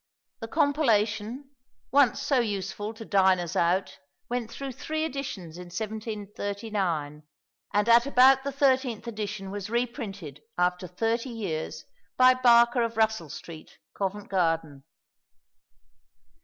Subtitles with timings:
[0.39, 1.51] The compilation
[1.91, 3.99] (once so useful to diners out)
[4.31, 7.21] went through three editions in 1739,
[7.71, 11.85] and at about the thirteenth edition was reprinted, after thirty years,
[12.17, 14.85] by Barker, of Russell Street, Covent Garden.